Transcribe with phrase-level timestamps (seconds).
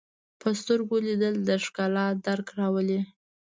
[0.41, 2.99] په سترګو لیدل د ښکلا درک راولي